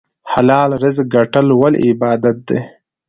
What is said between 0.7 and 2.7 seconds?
رزق ګټل ولې عبادت دی؟